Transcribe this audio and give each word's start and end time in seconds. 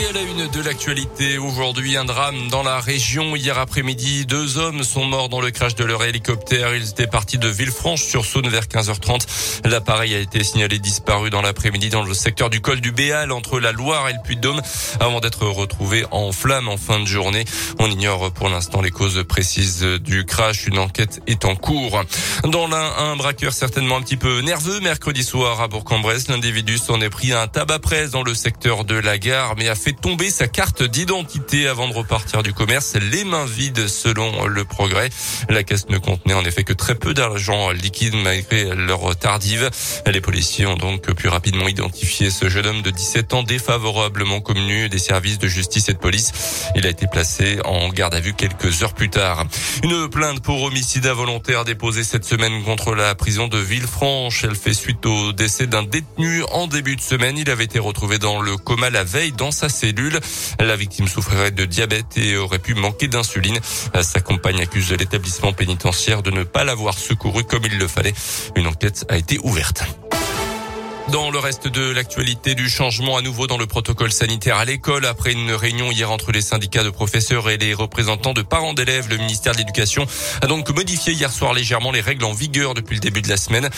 Et 0.00 0.06
à 0.06 0.12
la 0.12 0.22
une 0.22 0.46
de 0.46 0.62
l'actualité, 0.62 1.38
aujourd'hui 1.38 1.96
un 1.96 2.04
drame 2.04 2.48
dans 2.50 2.62
la 2.62 2.78
région. 2.78 3.34
Hier 3.34 3.58
après-midi, 3.58 4.26
deux 4.26 4.56
hommes 4.56 4.84
sont 4.84 5.04
morts 5.04 5.28
dans 5.28 5.40
le 5.40 5.50
crash 5.50 5.74
de 5.74 5.82
leur 5.82 6.04
hélicoptère. 6.04 6.72
Ils 6.76 6.90
étaient 6.90 7.08
partis 7.08 7.38
de 7.38 7.48
Villefranche-sur-Saône 7.48 8.48
vers 8.48 8.66
15h30. 8.66 9.26
L'appareil 9.64 10.14
a 10.14 10.18
été 10.18 10.44
signalé 10.44 10.78
disparu 10.78 11.30
dans 11.30 11.42
l'après-midi 11.42 11.88
dans 11.88 12.02
le 12.02 12.14
secteur 12.14 12.48
du 12.48 12.60
col 12.60 12.80
du 12.80 12.92
Béal 12.92 13.32
entre 13.32 13.58
la 13.58 13.72
Loire 13.72 14.08
et 14.08 14.12
le 14.12 14.20
Puy-de-Dôme 14.22 14.62
avant 15.00 15.18
d'être 15.18 15.46
retrouvé 15.46 16.04
en 16.12 16.30
flammes 16.30 16.68
en 16.68 16.76
fin 16.76 17.00
de 17.00 17.06
journée. 17.06 17.44
On 17.80 17.90
ignore 17.90 18.30
pour 18.30 18.48
l'instant 18.48 18.80
les 18.80 18.92
causes 18.92 19.24
précises 19.26 19.82
du 19.82 20.24
crash. 20.24 20.68
Une 20.68 20.78
enquête 20.78 21.22
est 21.26 21.44
en 21.44 21.56
cours. 21.56 22.04
Dans 22.44 22.68
l'un, 22.68 22.92
un 22.98 23.16
braqueur 23.16 23.52
certainement 23.52 23.96
un 23.96 24.02
petit 24.02 24.16
peu 24.16 24.42
nerveux 24.42 24.78
mercredi 24.78 25.24
soir 25.24 25.60
à 25.60 25.66
Bourg-en-Bresse. 25.66 26.28
L'individu 26.28 26.78
s'en 26.78 27.00
est 27.00 27.10
pris 27.10 27.32
un 27.32 27.48
tabac 27.48 27.80
presse 27.80 28.10
dans 28.10 28.22
le 28.22 28.34
secteur 28.34 28.84
de 28.84 28.94
la 28.94 29.18
gare 29.18 29.56
mais 29.56 29.68
a 29.68 29.74
fait 29.74 29.87
tomber 29.92 30.30
sa 30.30 30.48
carte 30.48 30.82
d'identité 30.82 31.68
avant 31.68 31.88
de 31.88 31.94
repartir 31.94 32.42
du 32.42 32.52
commerce, 32.52 32.94
les 32.94 33.24
mains 33.24 33.46
vides 33.46 33.88
selon 33.88 34.46
le 34.46 34.64
progrès. 34.64 35.10
La 35.48 35.62
caisse 35.62 35.88
ne 35.88 35.98
contenait 35.98 36.34
en 36.34 36.44
effet 36.44 36.64
que 36.64 36.72
très 36.72 36.94
peu 36.94 37.14
d'argent 37.14 37.70
liquide 37.70 38.14
malgré 38.14 38.74
leur 38.74 39.16
tardive. 39.16 39.70
Les 40.06 40.20
policiers 40.20 40.66
ont 40.66 40.76
donc 40.76 41.12
pu 41.14 41.28
rapidement 41.28 41.68
identifier 41.68 42.30
ce 42.30 42.48
jeune 42.48 42.66
homme 42.66 42.82
de 42.82 42.90
17 42.90 43.34
ans 43.34 43.42
défavorablement 43.42 44.40
connu 44.40 44.88
des 44.88 44.98
services 44.98 45.38
de 45.38 45.48
justice 45.48 45.88
et 45.88 45.94
de 45.94 45.98
police. 45.98 46.32
Il 46.74 46.86
a 46.86 46.90
été 46.90 47.06
placé 47.06 47.58
en 47.64 47.88
garde 47.88 48.14
à 48.14 48.20
vue 48.20 48.34
quelques 48.34 48.82
heures 48.82 48.94
plus 48.94 49.10
tard. 49.10 49.44
Une 49.82 50.08
plainte 50.08 50.40
pour 50.42 50.62
homicide 50.62 51.06
involontaire 51.06 51.64
déposée 51.64 52.04
cette 52.04 52.24
semaine 52.24 52.62
contre 52.64 52.94
la 52.94 53.14
prison 53.14 53.48
de 53.48 53.58
Villefranche. 53.58 54.44
Elle 54.44 54.56
fait 54.56 54.74
suite 54.74 55.04
au 55.06 55.32
décès 55.32 55.66
d'un 55.66 55.82
détenu 55.82 56.42
en 56.52 56.66
début 56.66 56.96
de 56.96 57.00
semaine. 57.00 57.38
Il 57.38 57.50
avait 57.50 57.64
été 57.64 57.78
retrouvé 57.78 58.18
dans 58.18 58.40
le 58.40 58.56
coma 58.56 58.90
la 58.90 59.04
veille 59.04 59.32
dans 59.32 59.50
sa 59.50 59.67
cellule. 59.68 60.20
La 60.58 60.76
victime 60.76 61.08
souffrirait 61.08 61.50
de 61.50 61.64
diabète 61.64 62.16
et 62.16 62.36
aurait 62.36 62.58
pu 62.58 62.74
manquer 62.74 63.08
d'insuline. 63.08 63.58
Sa 64.02 64.20
compagne 64.20 64.60
accuse 64.60 64.92
l'établissement 64.92 65.52
pénitentiaire 65.52 66.22
de 66.22 66.30
ne 66.30 66.44
pas 66.44 66.64
l'avoir 66.64 66.98
secouru 66.98 67.44
comme 67.44 67.64
il 67.64 67.78
le 67.78 67.88
fallait. 67.88 68.14
Une 68.56 68.66
enquête 68.66 69.04
a 69.08 69.16
été 69.16 69.38
ouverte. 69.42 69.84
Dans 71.12 71.30
le 71.30 71.38
reste 71.38 71.68
de 71.68 71.90
l'actualité 71.90 72.54
du 72.54 72.68
changement 72.68 73.16
à 73.16 73.22
nouveau 73.22 73.46
dans 73.46 73.56
le 73.56 73.66
protocole 73.66 74.12
sanitaire 74.12 74.58
à 74.58 74.66
l'école, 74.66 75.06
après 75.06 75.32
une 75.32 75.52
réunion 75.52 75.90
hier 75.90 76.10
entre 76.10 76.32
les 76.32 76.42
syndicats 76.42 76.84
de 76.84 76.90
professeurs 76.90 77.48
et 77.48 77.56
les 77.56 77.72
représentants 77.72 78.34
de 78.34 78.42
parents 78.42 78.74
d'élèves, 78.74 79.08
le 79.08 79.16
ministère 79.16 79.52
de 79.54 79.58
l'Éducation 79.58 80.06
a 80.42 80.46
donc 80.46 80.68
modifié 80.68 81.14
hier 81.14 81.32
soir 81.32 81.54
légèrement 81.54 81.92
les 81.92 82.02
règles 82.02 82.24
en 82.24 82.34
vigueur 82.34 82.74
depuis 82.74 82.94
le 82.94 83.00
début 83.00 83.22
de 83.22 83.28
la 83.30 83.38
semaine. 83.38 83.70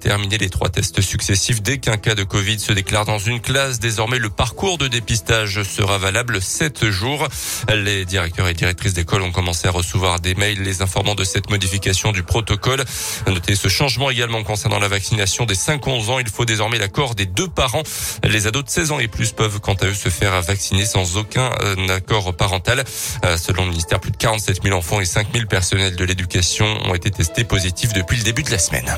Terminer 0.00 0.38
les 0.38 0.48
trois 0.48 0.70
tests 0.70 1.02
successifs 1.02 1.60
dès 1.60 1.76
qu'un 1.76 1.98
cas 1.98 2.14
de 2.14 2.24
Covid 2.24 2.58
se 2.58 2.72
déclare 2.72 3.04
dans 3.04 3.18
une 3.18 3.40
classe. 3.40 3.80
Désormais, 3.80 4.18
le 4.18 4.30
parcours 4.30 4.78
de 4.78 4.88
dépistage 4.88 5.62
sera 5.64 5.98
valable 5.98 6.40
sept 6.40 6.88
jours. 6.88 7.28
Les 7.68 8.06
directeurs 8.06 8.48
et 8.48 8.54
directrices 8.54 8.94
d'école 8.94 9.22
ont 9.22 9.32
commencé 9.32 9.68
à 9.68 9.72
recevoir 9.72 10.20
des 10.20 10.34
mails 10.34 10.62
les 10.62 10.80
informant 10.80 11.14
de 11.14 11.24
cette 11.24 11.50
modification 11.50 12.12
du 12.12 12.22
protocole. 12.22 12.82
Notez 13.26 13.56
ce 13.56 13.68
changement 13.68 14.08
également 14.08 14.42
concernant 14.42 14.78
la 14.78 14.88
vaccination 14.88 15.44
des 15.44 15.54
5-11 15.54 16.10
ans. 16.10 16.18
Il 16.18 16.28
faut 16.28 16.46
désormais 16.46 16.77
l'accord 16.78 17.14
des 17.14 17.26
deux 17.26 17.48
parents. 17.48 17.82
Les 18.24 18.46
ados 18.46 18.64
de 18.64 18.70
16 18.70 18.92
ans 18.92 18.98
et 18.98 19.08
plus 19.08 19.32
peuvent 19.32 19.60
quant 19.60 19.74
à 19.74 19.86
eux 19.86 19.94
se 19.94 20.08
faire 20.08 20.40
vacciner 20.42 20.84
sans 20.84 21.16
aucun 21.16 21.50
euh, 21.62 21.88
accord 21.88 22.34
parental. 22.34 22.84
Euh, 23.24 23.36
selon 23.36 23.64
le 23.64 23.70
ministère, 23.70 24.00
plus 24.00 24.10
de 24.10 24.16
47 24.16 24.62
000 24.62 24.76
enfants 24.76 25.00
et 25.00 25.04
5 25.04 25.28
000 25.32 25.46
personnels 25.46 25.96
de 25.96 26.04
l'éducation 26.04 26.66
ont 26.84 26.94
été 26.94 27.10
testés 27.10 27.44
positifs 27.44 27.92
depuis 27.92 28.16
le 28.16 28.24
début 28.24 28.42
de 28.42 28.50
la 28.50 28.58
semaine. 28.58 28.96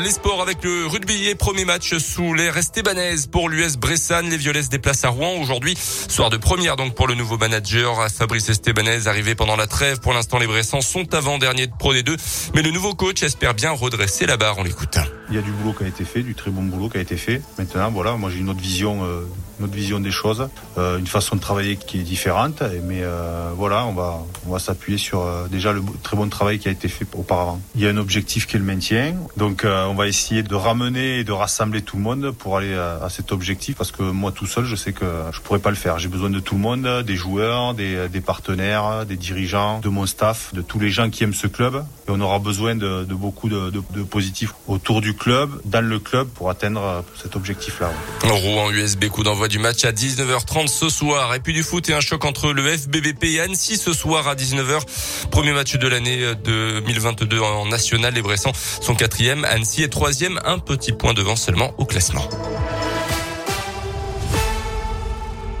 Les 0.00 0.10
sports 0.10 0.40
avec 0.40 0.64
le 0.64 0.86
rugby 0.86 1.28
et 1.28 1.34
premier 1.34 1.66
match 1.66 1.98
sous 1.98 2.32
les 2.32 2.46
Estebanaises 2.46 3.26
pour 3.26 3.50
l'US 3.50 3.76
Bressan. 3.76 4.22
Les 4.22 4.38
Violets 4.38 4.62
se 4.62 4.70
déplacent 4.70 5.04
à 5.04 5.10
Rouen 5.10 5.38
aujourd'hui. 5.38 5.76
Soir 5.76 6.30
de 6.30 6.38
première 6.38 6.76
donc 6.76 6.94
pour 6.94 7.06
le 7.06 7.14
nouveau 7.14 7.36
manager 7.36 8.08
Fabrice 8.08 8.48
Estebanez 8.48 9.06
arrivé 9.06 9.34
pendant 9.34 9.54
la 9.54 9.66
trêve. 9.66 10.00
Pour 10.00 10.14
l'instant, 10.14 10.38
les 10.38 10.46
Bressans 10.46 10.80
sont 10.80 11.12
avant-dernier 11.14 11.66
de 11.66 11.72
Pro 11.78 11.92
D2. 11.92 12.16
Mais 12.54 12.62
le 12.62 12.70
nouveau 12.70 12.94
coach 12.94 13.22
espère 13.22 13.52
bien 13.52 13.70
redresser 13.70 14.24
la 14.24 14.38
barre. 14.38 14.56
On 14.56 14.62
l'écoute. 14.62 14.96
Il 15.28 15.34
y 15.36 15.38
a 15.38 15.42
du 15.42 15.50
boulot 15.50 15.74
qui 15.74 15.84
a 15.84 15.88
été 15.88 16.06
fait, 16.06 16.22
du 16.22 16.34
très 16.34 16.50
bon 16.50 16.62
boulot 16.62 16.88
qui 16.88 16.96
a 16.96 17.00
été 17.02 17.18
fait. 17.18 17.42
Maintenant, 17.58 17.90
voilà, 17.90 18.16
moi 18.16 18.30
j'ai 18.30 18.38
une 18.38 18.48
autre 18.48 18.60
vision, 18.60 19.04
euh, 19.04 19.26
une 19.62 19.68
autre 19.68 19.76
vision 19.76 20.00
des 20.00 20.10
choses, 20.10 20.48
euh, 20.76 20.98
une 20.98 21.06
façon 21.06 21.36
de 21.36 21.40
travailler 21.40 21.76
qui 21.76 22.00
est 22.00 22.02
différente. 22.02 22.62
Mais 22.84 23.02
euh, 23.02 23.50
voilà, 23.56 23.86
on 23.86 23.92
va, 23.92 24.24
on 24.46 24.52
va 24.52 24.58
s'appuyer 24.58 24.98
sur 24.98 25.20
euh, 25.20 25.46
déjà 25.48 25.72
le 25.72 25.82
très 26.02 26.16
bon 26.16 26.28
travail 26.28 26.58
qui 26.58 26.68
a 26.68 26.72
été 26.72 26.88
fait 26.88 27.06
auparavant. 27.14 27.60
Il 27.76 27.82
y 27.82 27.86
a 27.86 27.90
un 27.90 27.96
objectif 27.96 28.46
qui 28.46 28.56
est 28.56 28.58
le 28.58 28.64
maintien, 28.64 29.14
donc 29.36 29.64
on 29.64 29.94
va 29.94 30.08
essayer 30.08 30.42
de 30.42 30.54
ramener 30.54 31.20
et 31.20 31.24
de 31.24 31.32
rassembler 31.32 31.82
tout 31.82 31.96
le 31.96 32.02
monde 32.02 32.30
pour 32.32 32.56
aller 32.56 32.74
à, 32.74 33.08
cet 33.08 33.32
objectif. 33.32 33.76
Parce 33.76 33.92
que 33.92 34.02
moi 34.02 34.32
tout 34.32 34.46
seul, 34.46 34.64
je 34.64 34.74
sais 34.74 34.92
que 34.92 35.04
je 35.32 35.40
pourrais 35.40 35.58
pas 35.60 35.70
le 35.70 35.76
faire. 35.76 35.98
J'ai 35.98 36.08
besoin 36.08 36.30
de 36.30 36.40
tout 36.40 36.54
le 36.54 36.60
monde, 36.60 37.02
des 37.06 37.16
joueurs, 37.16 37.74
des, 37.74 38.08
des, 38.08 38.20
partenaires, 38.20 39.06
des 39.06 39.16
dirigeants, 39.16 39.80
de 39.80 39.88
mon 39.88 40.06
staff, 40.06 40.52
de 40.54 40.62
tous 40.62 40.78
les 40.78 40.90
gens 40.90 41.10
qui 41.10 41.24
aiment 41.24 41.34
ce 41.34 41.46
club. 41.46 41.84
Et 42.08 42.10
on 42.10 42.20
aura 42.20 42.38
besoin 42.38 42.74
de, 42.74 43.04
beaucoup 43.04 43.48
de, 43.48 43.70
positifs 44.02 44.54
autour 44.66 45.00
du 45.00 45.14
club, 45.14 45.50
dans 45.64 45.84
le 45.84 45.98
club, 45.98 46.28
pour 46.28 46.50
atteindre 46.50 47.04
cet 47.20 47.36
objectif-là. 47.36 47.92
Rouen 48.24 48.70
USB, 48.70 49.06
coup 49.06 49.22
d'envoi 49.22 49.48
du 49.52 49.58
match 49.58 49.84
à 49.84 49.92
19h30 49.92 50.66
ce 50.66 50.88
soir. 50.88 51.34
Et 51.34 51.40
puis 51.40 51.52
du 51.52 51.62
foot 51.62 51.86
et 51.90 51.92
un 51.92 52.00
choc 52.00 52.24
entre 52.24 52.54
le 52.54 52.62
FBBP 52.66 53.24
et 53.24 53.40
Annecy 53.40 53.76
ce 53.76 53.92
soir 53.92 54.26
à 54.26 54.34
19h. 54.34 54.80
Premier 55.30 55.52
match 55.52 55.76
de 55.76 55.88
l'année 55.88 56.34
2022 56.42 57.38
en 57.38 57.66
national. 57.66 58.14
Les 58.14 58.22
Bressans 58.22 58.54
sont 58.80 58.94
quatrième, 58.94 59.44
Annecy 59.44 59.82
est 59.82 59.90
troisième, 59.90 60.40
un 60.46 60.58
petit 60.58 60.92
point 60.92 61.12
devant 61.12 61.36
seulement 61.36 61.74
au 61.76 61.84
classement. 61.84 62.26